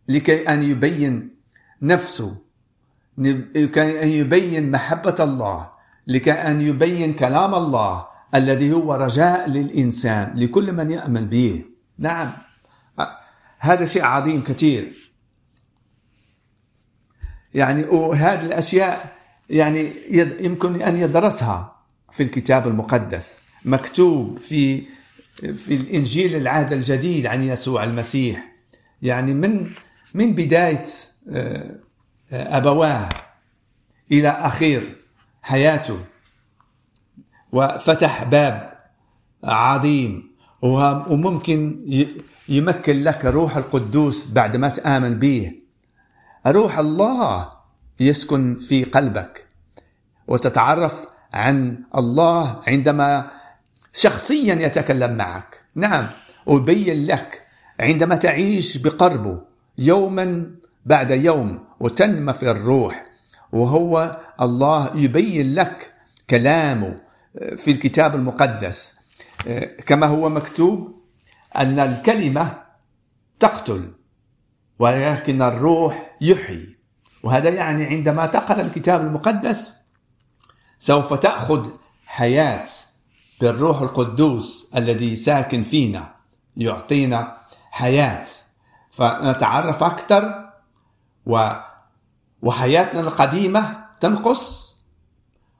لكي 0.08 0.48
أن 0.48 0.62
يبين 0.62 1.37
نفسه 1.82 2.37
أن 3.18 4.09
يبين 4.09 4.70
محبة 4.70 5.14
الله 5.20 5.68
لكي 6.07 6.33
أن 6.33 6.61
يبين 6.61 7.12
كلام 7.14 7.55
الله 7.55 8.07
الذي 8.35 8.72
هو 8.72 8.94
رجاء 8.94 9.48
للإنسان 9.51 10.33
لكل 10.37 10.72
من 10.72 10.90
يأمن 10.90 11.27
به. 11.27 11.64
نعم. 11.98 12.33
هذا 13.59 13.85
شيء 13.85 14.05
عظيم 14.05 14.44
كثير. 14.44 15.12
يعني 17.55 17.85
وهذه 17.85 18.46
الأشياء 18.46 19.16
يعني 19.51 19.92
يمكن 20.40 20.83
أن 20.83 20.96
يدرسها 20.96 21.77
في 22.11 22.22
الكتاب 22.22 22.66
المقدس. 22.66 23.37
مكتوب 23.64 24.38
في 24.38 24.83
في 25.55 25.75
الإنجيل 25.75 26.37
العهد 26.37 26.72
الجديد 26.72 27.27
عن 27.27 27.42
يسوع 27.42 27.85
المسيح. 27.85 28.53
يعني 29.03 29.35
من 29.35 29.70
من 30.14 30.33
بداية 30.35 30.85
ابواه 32.32 33.08
إلى 34.12 34.28
أخير 34.28 34.96
حياته. 35.42 36.00
وفتح 37.52 38.24
باب 38.24 38.72
عظيم. 39.44 40.32
وممكن 40.62 41.86
يمكن 42.48 43.02
لك 43.02 43.24
روح 43.24 43.56
القدوس 43.56 44.24
بعد 44.24 44.56
ما 44.56 44.68
تآمن 44.68 45.18
به. 45.18 45.52
روح 46.46 46.78
الله 46.78 47.48
يسكن 48.00 48.54
في 48.54 48.84
قلبك 48.84 49.46
وتتعرف 50.28 51.06
عن 51.32 51.84
الله 51.96 52.62
عندما 52.66 53.30
شخصيا 53.92 54.54
يتكلم 54.54 55.16
معك. 55.16 55.60
نعم 55.74 56.08
ويبين 56.46 57.06
لك 57.06 57.42
عندما 57.80 58.16
تعيش 58.16 58.78
بقربه 58.78 59.40
يوما 59.78 60.50
بعد 60.84 61.10
يوم 61.10 61.64
وتنمى 61.80 62.32
في 62.32 62.50
الروح 62.50 63.04
وهو 63.52 64.20
الله 64.40 64.90
يبين 64.94 65.54
لك 65.54 65.94
كلامه 66.30 67.00
في 67.56 67.70
الكتاب 67.70 68.14
المقدس. 68.14 68.94
كما 69.86 70.06
هو 70.06 70.28
مكتوب 70.28 71.02
أن 71.56 71.78
الكلمة 71.78 72.62
تقتل 73.40 73.92
ولكن 74.78 75.42
الروح 75.42 76.16
يحيي. 76.20 76.76
وهذا 77.22 77.48
يعني 77.48 77.84
عندما 77.84 78.26
تقرأ 78.26 78.60
الكتاب 78.60 79.00
المقدس 79.00 79.74
سوف 80.78 81.14
تأخذ 81.14 81.68
حياة 82.06 82.64
بالروح 83.40 83.82
القدوس 83.82 84.70
الذي 84.76 85.16
ساكن 85.16 85.62
فينا 85.62 86.14
يعطينا 86.56 87.36
حياة. 87.70 88.26
فنتعرف 88.90 89.82
أكثر 89.82 90.51
و 91.26 91.50
وحياتنا 92.42 93.00
القديمة 93.00 93.85
تنقص 94.00 94.76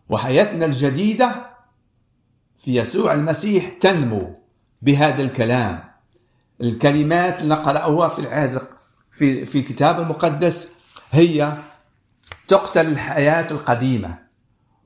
وحياتنا 0.09 0.65
الجديدة 0.65 1.47
في 2.57 2.77
يسوع 2.77 3.15
المسيح 3.15 3.73
تنمو 3.73 4.39
بهذا 4.83 5.23
الكلام. 5.23 5.85
الكلمات 6.61 7.43
اللي 7.43 7.55
نقرأها 7.55 8.09
في 8.09 8.19
العهد 8.19 8.63
في 9.11 9.47
في 9.47 9.59
الكتاب 9.59 10.01
المقدس 10.01 10.69
هي 11.11 11.53
تقتل 12.49 12.87
الحياة 12.87 13.47
القديمة 13.51 14.19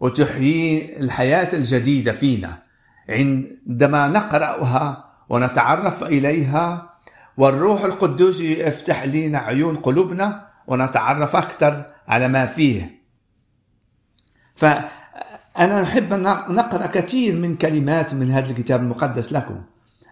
وتحيي 0.01 0.99
الحياة 1.01 1.49
الجديدة 1.53 2.13
فينا. 2.13 2.63
عندما 3.09 4.09
نقرأها 4.09 5.05
ونتعرف 5.29 6.03
إليها 6.03 6.97
والروح 7.37 7.85
القدوس 7.85 8.41
يفتح 8.41 9.05
لنا 9.05 9.39
عيون 9.39 9.77
قلوبنا 9.77 10.47
ونتعرف 10.67 11.37
أكثر 11.37 11.93
على 12.09 12.29
ما 12.29 12.47
فيه. 12.47 13.03
فأنا 14.55 15.83
أحب 15.83 16.13
أن 16.13 16.23
نقرأ 16.55 16.87
كثير 16.87 17.35
من 17.35 17.55
كلمات 17.55 18.15
من 18.15 18.31
هذا 18.31 18.51
الكتاب 18.51 18.81
المقدس 18.81 19.33
لكم. 19.33 19.63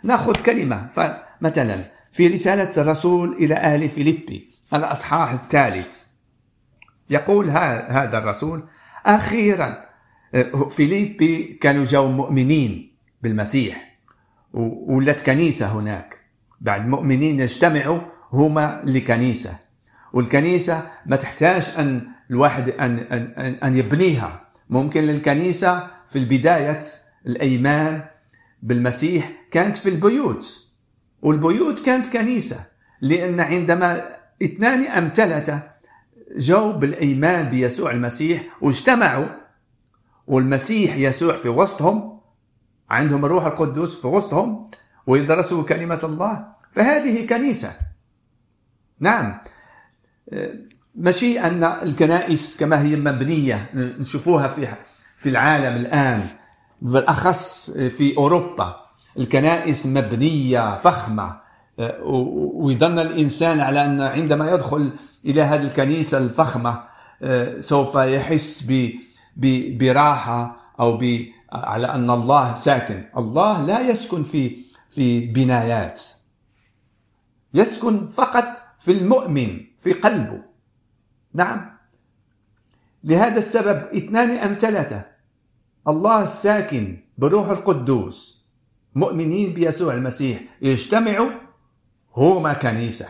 نأخذ 0.05 0.33
كلمة 0.33 0.89
فمثلا 0.89 1.91
في 2.13 2.27
رسالة 2.27 2.71
الرسول 2.77 3.33
إلى 3.33 3.55
أهل 3.55 3.89
فيليبي 3.89 4.51
الأصحاح 4.75 5.33
الثالث. 5.33 6.03
يقول 7.11 7.51
هذا 7.51 8.19
الرسول 8.19 8.65
أخيرا 9.07 9.85
فيليبي 10.71 11.59
كانوا 11.61 11.85
جو 11.85 12.09
مؤمنين 12.09 12.97
بالمسيح 13.23 13.99
ولت 14.53 15.21
كنيسة 15.27 15.67
هناك. 15.67 16.19
بعد 16.61 16.87
مؤمنين 16.89 17.41
يجتمعوا 17.41 18.01
هما 18.33 18.83
لكنيسة. 18.87 19.64
والكنيسة 20.15 20.87
ما 21.07 21.17
تحتاج 21.17 21.75
أن 21.79 22.07
الواحد 22.31 22.69
أن, 22.69 22.99
أن, 22.99 23.57
أن 23.65 23.75
يبنيها. 23.75 24.49
ممكن 24.71 25.01
للكنيسة 25.01 25.91
في 26.07 26.19
البداية 26.19 26.81
الأيمان 27.27 28.05
بالمسيح 28.63 29.33
كانت 29.51 29.77
في 29.77 29.89
البيوت 29.89 30.69
والبيوت 31.23 31.81
كانت 31.81 32.07
كنيسة 32.17 32.65
لأن 33.01 33.41
عندما 33.41 34.17
اثنان 34.43 34.87
أمثلة 34.87 35.63
جو 36.37 36.73
بالإيمان 36.73 37.51
بيسوع 37.51 37.91
المسيح 37.91 38.43
واجتمعوا 38.61 39.27
والمسيح 40.27 40.97
يسوع 40.97 41.37
في 41.37 41.49
وسطهم 41.49 42.21
عندهم 42.91 43.25
الروح 43.25 43.45
القدس 43.45 43.95
في 43.95 44.07
وسطهم 44.07 44.67
ويدرسوا 45.07 45.63
كلمة 45.63 46.01
الله 46.05 46.47
فهذه 46.73 47.27
كنيسة. 47.27 47.73
نعم. 49.01 49.41
ماشي 50.95 51.41
أن 51.41 51.65
الكنائس 51.65 52.57
كما 52.57 52.83
هي 52.83 52.97
مبنية 52.97 53.71
نشوفوها 53.75 54.49
في 54.49 54.69
في 55.17 55.29
العالم 55.29 55.77
الآن 55.77 56.27
بالأخص 56.83 57.71
في 57.71 58.17
أوروبا. 58.17 58.77
الكنائس 59.19 59.87
مبنية 59.87 60.77
فخمة. 60.77 61.41
ويظن 62.03 62.99
الإنسان 62.99 63.61
على 63.61 63.87
أن 63.87 64.01
عندما 64.01 64.51
يدخل 64.51 64.93
إلى 65.25 65.43
هذه 65.43 65.63
الكنيسة 65.63 66.19
الفخمة 66.19 66.83
سوف 67.61 67.95
يحس 67.95 68.65
براحة 69.37 70.57
أو 70.81 71.03
على 71.53 71.87
أن 71.87 72.11
الله 72.11 72.55
ساكن. 72.55 73.05
الله 73.17 73.67
لا 73.67 73.81
يسكن 73.81 74.23
في 74.23 74.57
في 74.91 75.27
بنايات. 75.27 76.03
يسكن 77.55 78.07
فقط 78.07 78.63
في 78.79 78.93
المؤمن 78.93 79.61
في 79.79 79.93
قلبه. 79.93 80.43
نعم. 81.35 81.71
لهذا 83.05 83.39
السبب 83.39 83.83
اثنان 83.83 84.31
أم 84.31 84.55
ثلاثة. 84.55 85.03
الله 85.89 86.25
الساكن 86.25 86.99
بروح 87.19 87.49
القدوس. 87.49 88.45
مؤمنين 88.95 89.55
بيسوع 89.55 89.95
المسيح. 89.95 90.43
يجتمعوا 90.63 91.31
هما 92.17 92.53
كنيسة. 92.53 93.09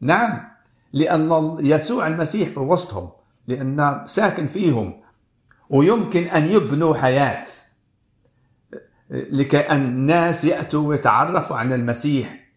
نعم. 0.00 0.48
لأن 0.92 1.56
يسوع 1.60 2.06
المسيح 2.06 2.48
في 2.48 2.60
وسطهم. 2.60 3.10
لأن 3.46 4.02
ساكن 4.06 4.46
فيهم. 4.46 5.00
ويمكن 5.70 6.24
أن 6.24 6.44
يبنوا 6.44 6.94
حياة. 6.94 7.44
لكي 9.10 9.72
الناس 9.72 10.44
يأتوا 10.44 10.88
ويتعرفوا 10.88 11.56
عن 11.56 11.72
المسيح. 11.72 12.48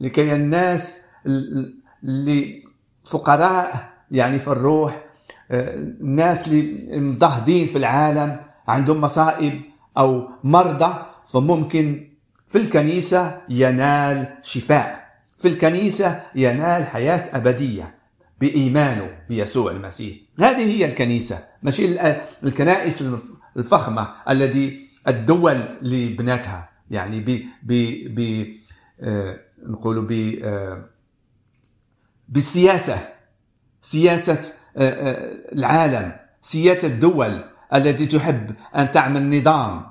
لكي 0.00 0.34
الناس 0.34 1.01
اللي 1.26 2.62
فقراء 3.04 3.92
يعني 4.10 4.38
في 4.38 4.48
الروح 4.48 5.04
الناس 5.50 6.48
اللي 6.48 7.00
مضهدين 7.00 7.66
في 7.66 7.78
العالم 7.78 8.40
عندهم 8.68 9.00
مصائب 9.00 9.60
أو 9.98 10.28
مرضى 10.44 10.94
فممكن 11.26 12.08
في 12.48 12.58
الكنيسة 12.58 13.40
ينال 13.48 14.26
شفاء. 14.42 15.02
في 15.38 15.48
الكنيسة 15.48 16.20
ينال 16.34 16.86
حياة 16.86 17.36
أبدية 17.36 17.94
بإيمانه 18.40 19.10
بيسوع 19.28 19.70
المسيح. 19.70 20.16
هذه 20.40 20.76
هي 20.76 20.84
الكنيسة. 20.84 21.38
ماشي 21.62 22.00
الكنائس 22.44 23.04
الفخمة 23.56 24.08
الذي 24.30 24.88
الدول 25.08 25.52
اللي 25.52 26.08
بنتها 26.08 26.68
يعني 26.90 27.20
ب 27.20 27.42
ب 27.62 27.72
ب 28.14 28.46
آه 29.00 29.40
نقولوا 29.66 30.02
ب 30.02 30.38
آه 30.42 30.84
بالسياسة 32.32 33.08
سياسة 33.80 34.52
آه 34.76 34.90
آه 34.90 35.52
العالم 35.54 36.12
سياسة 36.40 36.88
الدول 36.88 37.44
التي 37.74 38.06
تحب 38.06 38.50
أن 38.76 38.90
تعمل 38.90 39.38
نظام. 39.38 39.86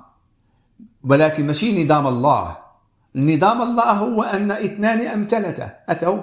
ولكن 1.04 1.46
ماشي 1.46 1.84
نظام 1.84 2.06
الله؟ 2.06 2.56
نظام 3.14 3.62
الله 3.62 3.92
هو 3.92 4.22
أن 4.22 4.50
اثنان 4.50 5.06
أم 5.06 5.26
ثلاثة 5.30 5.70
أتوا 5.88 6.20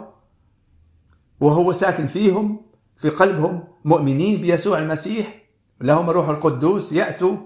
وهو 1.39 1.71
ساكن 1.73 2.07
فيهم 2.07 2.61
في 2.97 3.09
قلبهم 3.09 3.63
مؤمنين 3.85 4.41
بيسوع 4.41 4.77
المسيح. 4.77 5.35
لهم 5.81 6.09
الروح 6.09 6.29
القدوس 6.29 6.93
يأتوا 6.93 7.37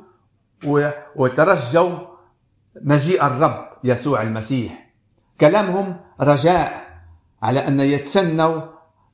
وترجوا 1.16 1.98
مجيء 2.82 3.26
الرب 3.26 3.70
يسوع 3.84 4.22
المسيح. 4.22 4.90
كلامهم 5.42 6.00
رجاء 6.22 6.83
على 7.44 7.68
أن 7.68 7.80
يتسنوا 7.80 8.62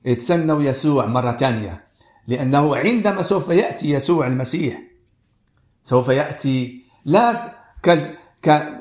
يتسنوا 0.05 0.61
يسوع 0.61 1.05
مرة 1.05 1.31
ثانية 1.31 1.83
لأنه 2.27 2.75
عندما 2.75 3.21
سوف 3.21 3.49
يأتي 3.49 3.91
يسوع 3.91 4.27
المسيح 4.27 4.81
سوف 5.83 6.07
يأتي 6.07 6.83
لا 7.05 7.53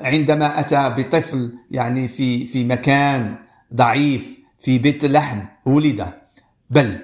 عندما 0.01 0.61
أتى 0.61 0.95
بطفل 0.97 1.53
يعني 1.71 2.09
في 2.09 2.47
في 2.47 2.65
مكان 2.65 3.37
ضعيف 3.75 4.39
في 4.59 4.79
بيت 4.79 5.05
لحم 5.05 5.41
ولد 5.67 6.13
بل 6.71 6.99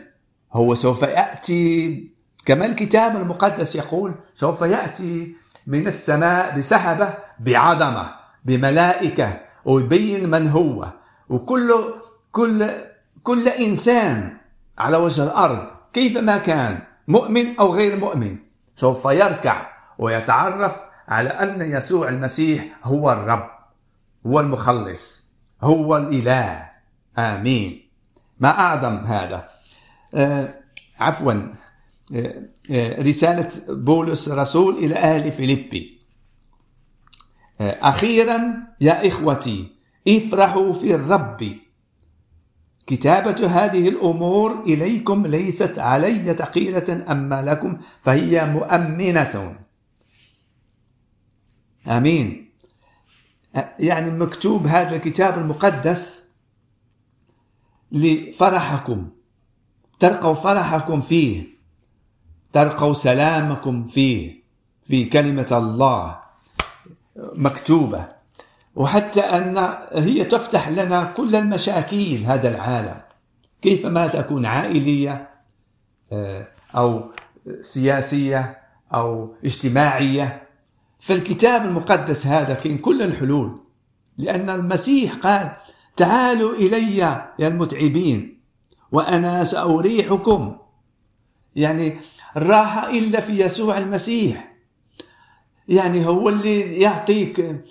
هو 0.53 0.75
سوف 0.75 1.03
يأتي 1.03 2.15
كما 2.45 2.67
الكتاب 2.67 3.17
المقدس 3.17 3.77
يقول 3.77 4.15
سوف 4.35 4.61
يأتي 4.61 5.35
من 5.67 5.87
السماء 5.87 6.57
بسحبة 6.57 7.15
بعظمة 7.41 8.11
بملائكة 8.45 9.41
ويبين 9.65 10.31
من 10.31 10.49
هو. 10.49 10.93
وكل 11.29 11.95
كل 12.35 12.71
كل 13.23 13.49
إنسان 13.49 14.37
على 14.79 14.97
وجه 14.97 15.25
الأرض 15.25 15.71
كيفما 15.93 16.39
كان 16.39 16.83
مؤمن 17.09 17.57
أو 17.59 17.75
غير 17.75 17.97
مؤمن 17.97 18.37
سوف 18.75 19.05
يركع 19.05 19.69
ويتعرف 19.99 20.81
على 21.09 21.29
أن 21.29 21.61
يسوع 21.61 22.09
المسيح 22.09 22.65
هو 22.85 23.13
الرب 23.13 23.51
هو 24.27 24.41
المخلص 24.41 25.21
هو 25.63 25.97
الإله. 25.97 26.71
آمين. 27.19 27.91
ما 28.41 28.49
أعظم 28.49 28.97
هذا؟ 28.97 29.49
آه 30.15 30.55
عفوا 31.01 31.33
آه 32.15 32.43
آه 32.71 33.03
رسالة 33.03 33.49
بولس 33.69 34.29
رسول 34.29 34.75
إلى 34.75 34.95
أهل 34.97 35.33
فيليبي. 35.33 36.01
آه 37.61 37.79
أخيرا 37.83 38.55
يا 38.81 39.09
إخوتي 39.09 39.73
افرحوا 40.09 40.73
في 40.73 40.95
الرب. 40.95 41.64
كتابة 42.87 43.47
هذه 43.47 43.89
الأمور 43.89 44.63
إليكم 44.63 45.27
ليست 45.27 45.79
علي 45.79 46.35
ثقيلة 46.35 47.05
أما 47.11 47.43
لكم 47.43 47.79
فهي 48.03 48.47
مؤمنة. 48.47 49.57
آمين. 51.87 52.51
يعني 53.79 54.11
مكتوب 54.11 54.67
هذا 54.67 54.97
الكتاب 54.97 55.39
المقدس 55.39 56.25
لفرحكم 57.93 59.09
تلقوا 60.01 60.35
فرحكم 60.35 61.01
فيه 61.01 61.45
تلقوا 62.53 62.93
سلامكم 62.93 63.87
فيه 63.87 64.45
في 64.85 65.05
كلمة 65.05 65.49
الله 65.53 66.21
مكتوبة. 67.17 68.14
وحتى 68.77 69.21
أن 69.21 69.77
هي 69.93 70.25
تفتح 70.25 70.69
لنا 70.69 71.05
كل 71.05 71.37
المشاكل 71.37 72.17
هذا 72.27 72.55
العالم. 72.55 73.01
كيفما 73.63 74.07
تكون 74.07 74.47
عائلية 74.47 75.31
أو 76.77 77.11
سياسية 77.61 78.59
أو 78.95 79.35
اجتماعية. 79.45 80.43
فالكتاب 80.99 81.65
المقدس 81.65 82.27
هذا 82.27 82.55
كاين 82.55 82.79
كل 82.79 83.03
الحلول 83.03 83.61
لأن 84.19 84.51
المسيح 84.51 85.15
قال 85.15 85.53
تعالوا 85.97 86.55
إلي 86.55 86.97
يا 86.99 87.49
المتعبين 87.49 88.41
وأنا 88.93 89.45
سأريحكم. 89.45 90.57
يعني 91.57 91.97
الراحة 92.37 92.91
إلا 92.91 93.21
في 93.21 93.45
يسوع 93.45 93.79
المسيح. 93.79 94.55
يعني 95.69 96.07
هو 96.07 96.29
اللي 96.29 96.81
يعطيك 96.81 97.63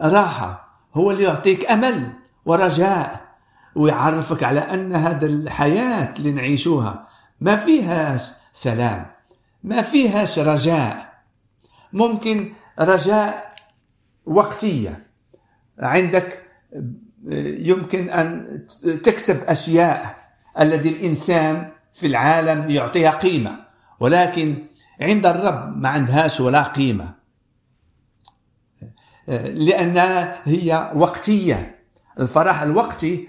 راحة 0.00 0.68
هو 0.94 1.10
اللي 1.10 1.22
يعطيك 1.22 1.70
أمل 1.70 2.12
ورجاء 2.44 3.20
ويعرفك 3.74 4.42
على 4.42 4.60
أن 4.60 4.94
هذا 4.94 5.26
الحياة 5.26 6.14
اللي 6.18 6.32
نعيشوها 6.32 7.08
ما 7.40 7.56
فيهاش 7.56 8.30
سلام 8.52 9.06
ما 9.64 9.82
فيهاش 9.82 10.38
رجاء. 10.38 11.12
ممكن 11.92 12.52
رجاء 12.80 13.54
وقتية. 14.26 15.06
عندك 15.78 16.46
يمكن 17.58 18.10
أن 18.10 18.58
تكسب 19.02 19.44
أشياء 19.44 20.16
الذي 20.60 20.88
الإنسان 20.88 21.70
في 21.94 22.06
العالم 22.06 22.70
يعطيها 22.70 23.10
قيمة 23.10 23.58
ولكن 24.00 24.56
عند 25.00 25.26
الرب 25.26 25.76
ما 25.76 25.88
عندهاش 25.88 26.40
ولا 26.40 26.62
قيمة. 26.62 27.14
لانها 29.28 30.38
هي 30.44 30.92
وقتية. 30.94 31.78
الفرح 32.20 32.62
الوقتي 32.62 33.28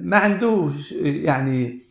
ما 0.00 0.16
عندوش 0.16 0.92
يعني 0.92 1.82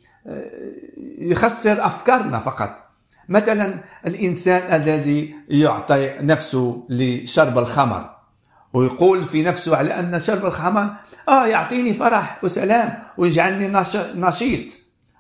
يخسر 1.20 1.86
أفكارنا 1.86 2.40
فقط. 2.40 2.84
مثلا 3.30 3.84
الإنسان 4.08 4.82
الذي 4.82 5.36
يعطي 5.50 6.16
نفسه 6.22 6.88
لشرب 6.90 7.58
الخمر 7.58 8.10
ويقول 8.74 9.24
في 9.24 9.44
نفسه 9.44 9.78
على 9.78 10.00
أن 10.00 10.20
شرب 10.20 10.46
الخمر 10.46 10.90
آه 11.30 11.46
يعطيني 11.46 11.94
فرح 11.94 12.44
وسلام 12.44 13.04
ويجعلني 13.18 13.82
نشيط. 14.16 14.78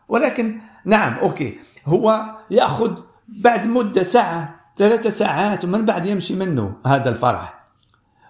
ولكن 0.08 0.58
نعم 0.86 1.14
أوكي. 1.14 1.60
هو 1.86 2.26
يأخذ 2.52 3.02
بعد 3.28 3.68
مدة 3.68 4.04
ساعة 4.04 4.56
ثلاثة 4.78 5.10
ساعات 5.10 5.66
ومن 5.66 5.86
بعد 5.86 6.06
يمشي 6.06 6.36
منه 6.36 6.74
هذا 6.86 7.10
الفرح. 7.10 7.59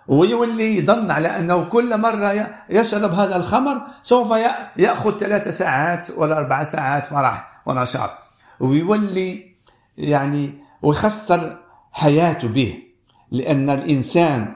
ويولي 0.09 0.77
يظن 0.77 1.11
على 1.11 1.27
أنه 1.27 1.63
كل 1.63 1.97
مرة 2.01 2.49
يشرب 2.69 3.13
هذا 3.13 3.35
الخمر 3.35 3.81
سوف 4.01 4.31
يأخذ 4.77 5.17
ثلاثة 5.17 5.51
ساعات 5.51 6.07
ولا 6.17 6.37
أربع 6.37 6.63
ساعات 6.63 7.05
فرح 7.05 7.61
ونشاط. 7.65 8.11
ويولي 8.59 9.55
يعني 9.97 10.63
ويخسر 10.81 11.57
حياته 11.91 12.47
به 12.47 12.83
لأن 13.31 13.69
الإنسان 13.69 14.55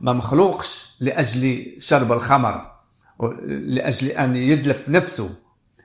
ما 0.00 0.12
مخلوقش 0.12 0.96
لأجل 1.00 1.76
شرب 1.78 2.12
الخمر 2.12 2.70
لأجل 3.46 4.08
أن 4.08 4.36
يدلف 4.36 4.88
نفسه 4.88 5.30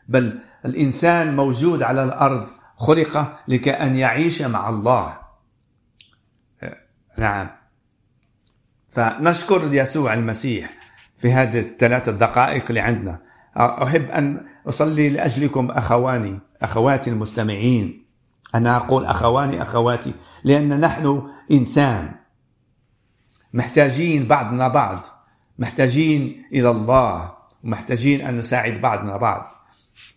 بل 0.07 0.39
الإنسان 0.65 1.35
موجود 1.35 1.83
على 1.83 2.03
الأرض 2.03 2.47
خلق 2.77 3.37
لكي 3.47 3.71
أن 3.71 3.95
يعيش 3.95 4.41
مع 4.41 4.69
الله. 4.69 5.17
نعم. 7.17 7.58
فنشكر 8.89 9.73
يسوع 9.73 10.13
المسيح 10.13 10.73
في 11.15 11.33
هذه 11.33 11.59
الثلاث 11.59 12.09
دقائق 12.09 12.65
اللي 12.69 12.79
عندنا. 12.79 13.21
أحب 13.57 14.11
أن 14.11 14.45
أصلي 14.67 15.09
لأجلكم 15.09 15.71
أخواني 15.71 16.39
أخواتي 16.61 17.09
المستمعين. 17.09 18.05
أنا 18.55 18.77
أقول 18.77 19.05
أخواني 19.05 19.61
أخواتي 19.61 20.13
لأن 20.43 20.79
نحن 20.79 21.29
إنسان. 21.51 22.11
محتاجين 23.53 24.27
بعضنا 24.27 24.67
بعض. 24.67 25.05
محتاجين 25.59 26.45
إلى 26.53 26.69
الله. 26.69 27.33
ومحتاجين 27.63 28.21
أن 28.27 28.37
نساعد 28.37 28.81
بعضنا 28.81 29.17
بعض. 29.17 29.53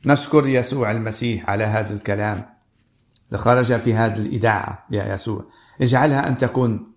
نشكر 0.07 0.47
يسوع 0.47 0.91
المسيح 0.91 1.51
على 1.51 1.65
هذا 1.65 1.95
الكلام. 1.95 2.47
لخرج 3.33 3.77
في 3.77 3.95
هذه 3.95 4.17
الإذاعة 4.17 4.87
يا 4.91 5.15
يسوع. 5.15 5.45
اجعلها 5.81 6.29
أن 6.29 6.37
تكون 6.37 6.93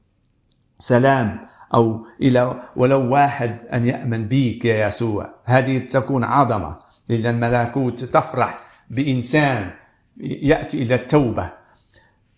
سلام 0.77 1.47
أو 1.73 2.06
إلى 2.21 2.62
ولو 2.75 3.13
واحد 3.13 3.60
أن 3.73 3.86
يأمن 3.86 4.28
بك 4.28 4.65
يا 4.65 4.88
يسوع. 4.88 5.30
هذه 5.45 5.78
تكون 5.78 6.23
عظمة 6.23 6.78
لأن 7.10 7.25
الملكوت 7.25 8.04
تفرح 8.04 8.60
بإنسان 8.89 9.71
يأتي 10.17 10.84
إلى 10.84 10.95
التوبة. 10.95 11.49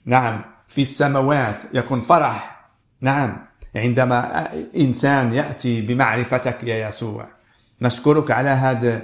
نعم 0.05 0.41
في 0.67 0.81
السماوات 0.81 1.61
يكون 1.73 1.99
فرح. 1.99 2.69
نعم 3.01 3.47
عندما 3.75 4.49
إنسان 4.77 5.33
يأتي 5.33 5.81
بمعرفتك 5.81 6.63
يا 6.63 6.87
يسوع. 6.87 7.27
نشكرك 7.81 8.31
على 8.31 8.49
هذا 8.49 9.01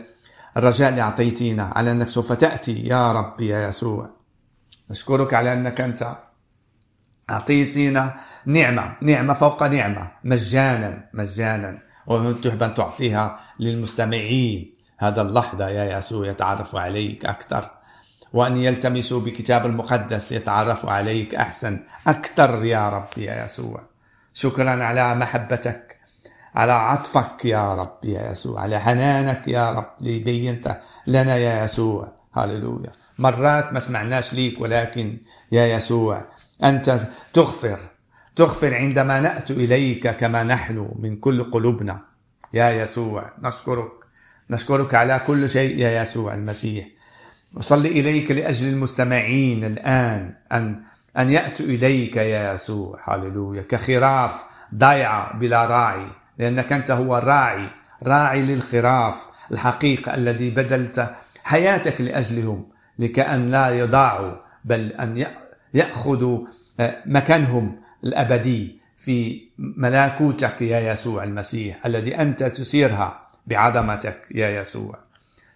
الرجاء 0.58 0.90
اللي 0.90 1.02
أعطيتينا 1.02 1.72
على 1.76 1.92
أنك 1.92 2.10
سوف 2.10 2.32
تأتي 2.34 2.84
يا 2.84 3.12
رب 3.12 3.42
يا 3.42 3.68
يسوع. 3.68 4.10
نشكرك 4.92 5.34
على 5.34 5.54
أنك 5.54 5.82
أنت 5.82 6.16
أعطيتينا 7.30 8.14
نعمة. 8.46 8.96
نعمة 9.02 9.34
فوق 9.34 9.64
نعمة. 9.64 10.08
مجانا. 10.24 11.10
مجانا. 11.14 11.80
وتحب 12.08 12.64
أن 12.64 12.74
تعطيها 12.74 13.40
للمستمعين. 13.60 14.74
هذا 14.98 15.22
اللحظة 15.22 15.70
يا 15.70 15.98
يسوع 15.98 16.28
يتعرف 16.28 16.76
عليك 16.76 17.26
أكثر. 17.26 17.70
وأن 18.34 18.58
يلتمسوا 18.58 19.20
بكتاب 19.20 19.66
المقدس 19.66 20.32
يتعرفوا 20.32 20.92
عليك 20.92 21.36
أحسن 21.36 21.84
أكثر 22.08 22.66
يا 22.66 22.90
رب 22.90 23.08
يا 23.18 23.46
يسوع 23.46 23.82
شكرا 24.34 24.84
على 24.84 25.16
محبتك. 25.16 26.00
على 26.56 26.72
عطفك 26.72 27.46
يا 27.46 27.76
رب 27.76 27.98
يا 28.04 28.32
يسوع 28.32 28.62
على 28.62 28.80
حنانك 28.80 29.48
يا 29.48 29.72
رب 29.72 29.90
اللي 30.02 30.20
بينت 30.20 30.78
لنا 31.08 31.38
يا 31.38 31.64
يسوع 31.64 32.12
هللويا. 32.34 32.92
مرات 33.20 33.74
ما 33.74 33.80
سمعناش 33.80 34.34
ليك 34.34 34.62
ولكن 34.62 35.18
يا 35.52 35.66
يسوع 35.66 36.26
أنت 36.64 37.00
تغفر 37.34 37.80
تغفر 38.36 38.76
عندما 38.76 39.20
نأتي 39.20 39.54
إليك 39.54 40.08
كما 40.08 40.44
نحن 40.44 40.90
من 41.00 41.16
كل 41.16 41.44
قلوبنا. 41.44 42.00
يا 42.54 42.70
يسوع 42.70 43.32
نشكرك. 43.44 43.92
نشكرك 44.50 44.96
على 44.96 45.20
كل 45.20 45.50
شيء 45.50 45.78
يا 45.78 46.02
يسوع 46.02 46.34
المسيح. 46.34 46.88
أصلي 47.58 47.90
إليك 47.90 48.32
لأجل 48.32 48.68
المستمعين 48.68 49.64
الآن 49.64 50.34
أن 50.52 50.84
أن 51.18 51.30
يأتوا 51.30 51.66
إليك 51.66 52.18
يا 52.18 52.54
يسوع. 52.54 53.00
هللويا. 53.04 53.62
كخراف 53.62 54.44
ضيعة 54.76 55.38
بلا 55.38 55.66
راعي 55.66 56.08
لأنك 56.40 56.74
أنت 56.74 56.92
هو 56.92 57.18
الراعي 57.18 57.70
راعي 58.04 58.42
للخراف 58.42 59.28
الحقيقة 59.52 60.16
الذي 60.16 60.50
بدلت 60.50 61.14
حياتك 61.44 62.02
لأجلهم 62.02 62.66
لكأن 63.00 63.46
لا 63.46 63.70
يضاعوا 63.70 64.36
بل 64.66 64.92
أن 64.92 65.18
يأخذوا 65.74 66.48
آه، 66.80 67.04
مكانهم 67.06 67.82
الأبدي 68.04 68.80
في 68.98 69.42
ملكوتك 69.58 70.62
يا 70.62 70.92
يسوع 70.92 71.24
المسيح 71.24 71.86
الذي 71.86 72.22
أنت 72.22 72.44
تسيرها 72.44 73.28
بعظمتك 73.48 74.28
يا 74.32 74.62
يسوع. 74.62 75.00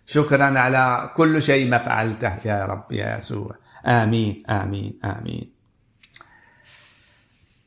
شكرا 0.05 0.59
على 0.59 1.11
كل 1.15 1.41
شيء 1.41 1.69
ما 1.69 1.77
فعلته 1.77 2.37
يا 2.45 2.65
رب 2.65 2.91
يا 2.91 3.17
يسوع. 3.17 3.55
آمين 3.85 4.43
آمين 4.49 4.99
آمين. 5.03 5.51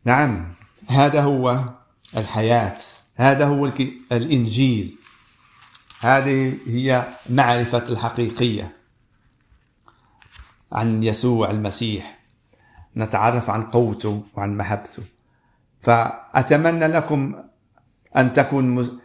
نعم 0.05 0.55
هذا 0.89 1.23
هو 1.23 1.65
الحياة 2.17 2.77
هذا 3.17 3.47
هو 3.47 3.73
الإنجيل. 4.13 4.97
هذه 6.01 6.59
هي 6.67 7.09
معرفة 7.31 7.85
الحقيقية 7.89 8.77
عن 10.73 11.03
يسوع 11.03 11.51
المسيح. 11.51 12.20
نتعرف 12.97 13.51
عن 13.51 13.63
قوته 13.63 14.23
وعن 14.37 14.57
محبته. 14.57 15.03
فأتمنى 15.81 16.87
لكم 16.87 17.35
أن 18.17 18.33
تكون 18.33 18.99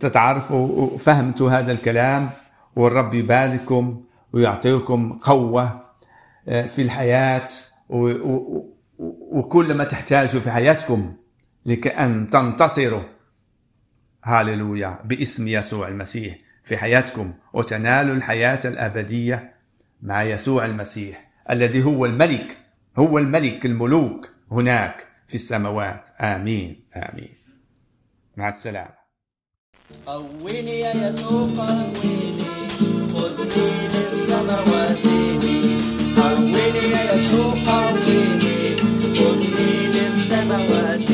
تتعرفوا 0.00 0.68
وفهمتوا 0.68 1.50
هذا 1.50 1.72
الكلام 1.72 2.30
والرب 2.76 3.14
يبارككم 3.14 4.04
ويعطيكم 4.32 5.12
قوة 5.12 5.88
آه، 6.48 6.66
في 6.66 6.82
الحياة 6.82 7.44
وكل 9.32 9.74
ما 9.74 9.84
تحتاجوا 9.84 10.40
في 10.40 10.50
حياتكم 10.50 11.14
لكأن 11.66 12.30
تنتصروا. 12.30 13.02
هاللويا 14.24 14.98
باسم 15.04 15.48
يسوع 15.48 15.88
المسيح 15.88 16.38
في 16.64 16.76
حياتكم 16.76 17.32
وتنالوا 17.52 18.14
الحياة 18.14 18.60
الأبدية 18.64 19.54
مع 20.02 20.22
يسوع 20.22 20.64
المسيح 20.64 21.30
الذي 21.50 21.84
هو 21.84 22.06
الملك 22.06 22.58
هو 22.98 23.18
الملك 23.18 23.66
الملوك 23.66 24.30
هناك 24.50 25.06
في 25.26 25.34
السماوات. 25.34 26.08
آمين. 26.20 26.84
آمين. 26.96 27.34
مع 28.36 28.48
السلامة. 28.48 28.98
قويني 30.06 30.78
يا 30.80 31.08
يسوع 31.08 31.40
قويني 31.40 32.32
خذني 33.12 33.70
للسماوات 33.92 35.06
قويني 36.16 36.84
يا 36.94 37.14
يسوع 37.14 37.50
قويني 37.50 38.76
خذني 39.18 39.86
للسماوات 39.86 41.10